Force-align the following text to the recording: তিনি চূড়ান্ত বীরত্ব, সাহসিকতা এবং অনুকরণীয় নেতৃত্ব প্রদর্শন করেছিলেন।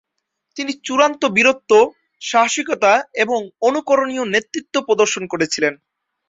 তিনি 0.57 0.71
চূড়ান্ত 0.83 1.21
বীরত্ব, 1.35 1.71
সাহসিকতা 2.21 2.91
এবং 3.15 3.39
অনুকরণীয় 3.61 4.25
নেতৃত্ব 4.25 4.75
প্রদর্শন 4.87 5.23
করেছিলেন। 5.27 5.73